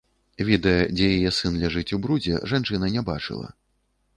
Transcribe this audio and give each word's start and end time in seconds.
Відэа, 0.47 0.87
дзе 0.95 1.09
яе 1.17 1.29
сын 1.39 1.59
ляжыць 1.65 1.93
у 1.99 1.99
брудзе, 2.07 2.41
жанчына 2.55 2.91
не 2.97 3.05
бачыла. 3.13 3.47